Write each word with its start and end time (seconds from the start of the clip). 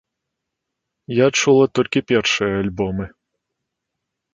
Я 1.17 1.27
чула 1.41 1.65
толькі 1.75 2.05
першыя 2.15 2.53
альбомы. 2.67 3.05